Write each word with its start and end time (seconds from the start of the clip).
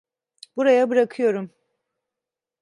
Buraya 0.57 0.89
bırakıyorum. 0.89 1.51